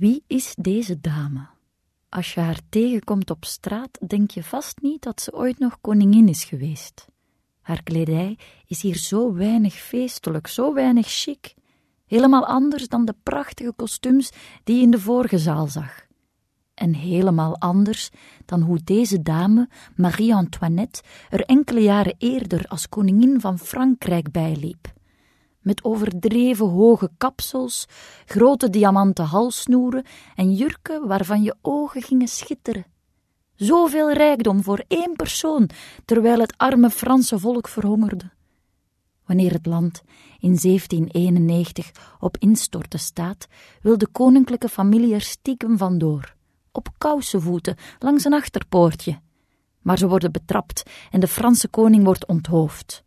Wie 0.00 0.24
is 0.26 0.54
deze 0.58 1.00
dame? 1.00 1.46
Als 2.08 2.34
je 2.34 2.40
haar 2.40 2.60
tegenkomt 2.68 3.30
op 3.30 3.44
straat, 3.44 3.98
denk 4.06 4.30
je 4.30 4.42
vast 4.42 4.80
niet 4.82 5.02
dat 5.02 5.20
ze 5.20 5.32
ooit 5.34 5.58
nog 5.58 5.80
koningin 5.80 6.28
is 6.28 6.44
geweest. 6.44 7.06
Haar 7.60 7.82
kledij 7.82 8.38
is 8.66 8.82
hier 8.82 8.96
zo 8.96 9.34
weinig 9.34 9.74
feestelijk, 9.74 10.46
zo 10.46 10.74
weinig 10.74 11.06
chic. 11.08 11.54
Helemaal 12.06 12.46
anders 12.46 12.88
dan 12.88 13.04
de 13.04 13.14
prachtige 13.22 13.72
kostuums 13.72 14.30
die 14.64 14.76
je 14.76 14.82
in 14.82 14.90
de 14.90 15.00
vorige 15.00 15.38
zaal 15.38 15.66
zag. 15.66 16.06
En 16.74 16.94
helemaal 16.94 17.58
anders 17.58 18.10
dan 18.44 18.60
hoe 18.60 18.80
deze 18.84 19.22
dame, 19.22 19.68
Marie-Antoinette, 19.96 21.02
er 21.30 21.44
enkele 21.44 21.80
jaren 21.80 22.14
eerder 22.18 22.64
als 22.68 22.88
koningin 22.88 23.40
van 23.40 23.58
Frankrijk 23.58 24.30
bijliep. 24.30 24.98
Met 25.60 25.84
overdreven 25.84 26.68
hoge 26.68 27.10
kapsels, 27.16 27.86
grote 28.24 28.70
diamanten 28.70 29.24
halssnoeren 29.24 30.04
en 30.34 30.52
jurken 30.52 31.06
waarvan 31.06 31.42
je 31.42 31.56
ogen 31.62 32.02
gingen 32.02 32.28
schitteren. 32.28 32.86
Zoveel 33.54 34.12
rijkdom 34.12 34.62
voor 34.62 34.84
één 34.88 35.16
persoon, 35.16 35.70
terwijl 36.04 36.38
het 36.38 36.54
arme 36.56 36.90
Franse 36.90 37.38
volk 37.38 37.68
verhongerde. 37.68 38.30
Wanneer 39.24 39.52
het 39.52 39.66
land 39.66 40.02
in 40.38 40.58
1791 40.62 41.90
op 42.20 42.36
instorten 42.38 42.98
staat, 42.98 43.46
wil 43.82 43.98
de 43.98 44.06
koninklijke 44.06 44.68
familie 44.68 45.14
er 45.14 45.20
stiekem 45.20 45.78
vandoor, 45.78 46.34
op 46.72 46.88
kousenvoeten, 46.98 47.76
langs 47.98 48.24
een 48.24 48.34
achterpoortje. 48.34 49.20
Maar 49.80 49.98
ze 49.98 50.08
worden 50.08 50.32
betrapt 50.32 50.82
en 51.10 51.20
de 51.20 51.28
Franse 51.28 51.68
koning 51.68 52.04
wordt 52.04 52.26
onthoofd. 52.26 53.04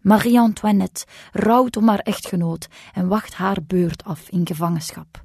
Marie-Antoinette 0.00 1.06
rouwt 1.32 1.76
om 1.76 1.88
haar 1.88 1.98
echtgenoot 1.98 2.68
en 2.92 3.08
wacht 3.08 3.34
haar 3.34 3.62
beurt 3.66 4.04
af 4.04 4.28
in 4.28 4.46
gevangenschap. 4.46 5.24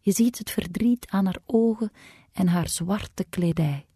Je 0.00 0.12
ziet 0.12 0.38
het 0.38 0.50
verdriet 0.50 1.06
aan 1.10 1.24
haar 1.24 1.38
ogen 1.46 1.90
en 2.32 2.48
haar 2.48 2.68
zwarte 2.68 3.24
kledij. 3.24 3.86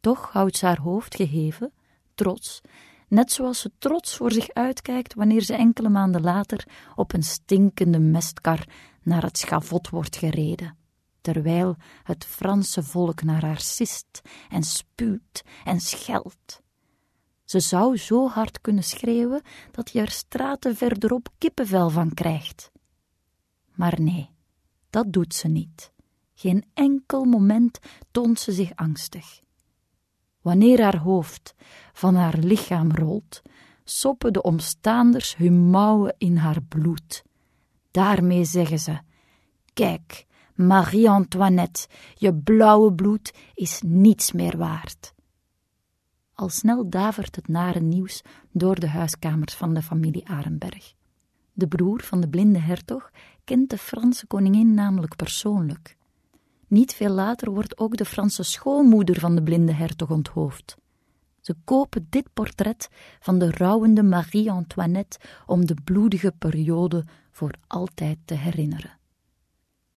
Toch 0.00 0.32
houdt 0.32 0.56
ze 0.56 0.66
haar 0.66 0.80
hoofd 0.80 1.16
geheven, 1.16 1.72
trots, 2.14 2.60
net 3.08 3.32
zoals 3.32 3.60
ze 3.60 3.70
trots 3.78 4.16
voor 4.16 4.32
zich 4.32 4.48
uitkijkt 4.48 5.14
wanneer 5.14 5.42
ze 5.42 5.54
enkele 5.54 5.88
maanden 5.88 6.22
later 6.22 6.66
op 6.94 7.12
een 7.12 7.22
stinkende 7.22 7.98
mestkar 7.98 8.66
naar 9.02 9.22
het 9.22 9.38
schavot 9.38 9.88
wordt 9.88 10.16
gereden, 10.16 10.76
terwijl 11.20 11.76
het 12.02 12.24
Franse 12.24 12.82
volk 12.82 13.22
naar 13.22 13.44
haar 13.44 13.60
sist 13.60 14.20
en 14.48 14.62
spuwt 14.62 15.44
en 15.64 15.80
scheldt. 15.80 16.62
Ze 17.50 17.60
zou 17.60 17.96
zo 17.96 18.28
hard 18.28 18.60
kunnen 18.60 18.84
schreeuwen 18.84 19.42
dat 19.70 19.90
je 19.90 20.00
er 20.00 20.10
straten 20.10 20.76
verderop 20.76 21.28
kippenvel 21.38 21.90
van 21.90 22.14
krijgt. 22.14 22.70
Maar 23.74 24.00
nee, 24.00 24.30
dat 24.90 25.12
doet 25.12 25.34
ze 25.34 25.48
niet. 25.48 25.92
Geen 26.34 26.64
enkel 26.74 27.24
moment 27.24 27.78
toont 28.10 28.40
ze 28.40 28.52
zich 28.52 28.74
angstig. 28.74 29.40
Wanneer 30.40 30.82
haar 30.82 30.96
hoofd 30.96 31.54
van 31.92 32.14
haar 32.14 32.38
lichaam 32.38 32.90
rolt, 32.92 33.42
soppen 33.84 34.32
de 34.32 34.42
omstaanders 34.42 35.36
hun 35.36 35.70
mouwen 35.70 36.14
in 36.18 36.36
haar 36.36 36.62
bloed. 36.62 37.22
Daarmee 37.90 38.44
zeggen 38.44 38.78
ze: 38.78 38.98
Kijk, 39.72 40.26
Marie-Antoinette, 40.54 41.88
je 42.14 42.34
blauwe 42.34 42.92
bloed 42.92 43.34
is 43.54 43.80
niets 43.84 44.32
meer 44.32 44.56
waard. 44.56 45.14
Al 46.40 46.48
snel 46.48 46.90
davert 46.90 47.36
het 47.36 47.48
nare 47.48 47.80
nieuws 47.80 48.22
door 48.52 48.80
de 48.80 48.88
huiskamers 48.88 49.54
van 49.54 49.74
de 49.74 49.82
familie 49.82 50.28
Arenberg. 50.28 50.94
De 51.52 51.68
broer 51.68 52.02
van 52.02 52.20
de 52.20 52.28
blinde 52.28 52.58
hertog 52.58 53.10
kent 53.44 53.70
de 53.70 53.78
Franse 53.78 54.26
koningin 54.26 54.74
namelijk 54.74 55.16
persoonlijk. 55.16 55.96
Niet 56.66 56.94
veel 56.94 57.10
later 57.10 57.50
wordt 57.50 57.78
ook 57.78 57.96
de 57.96 58.04
Franse 58.04 58.42
schoonmoeder 58.42 59.20
van 59.20 59.34
de 59.34 59.42
blinde 59.42 59.72
hertog 59.72 60.10
onthoofd. 60.10 60.76
Ze 61.40 61.54
kopen 61.64 62.06
dit 62.10 62.26
portret 62.32 62.88
van 63.20 63.38
de 63.38 63.50
rouwende 63.50 64.02
Marie-Antoinette 64.02 65.18
om 65.46 65.66
de 65.66 65.76
bloedige 65.84 66.32
periode 66.38 67.04
voor 67.30 67.54
altijd 67.66 68.18
te 68.24 68.34
herinneren. 68.34 68.99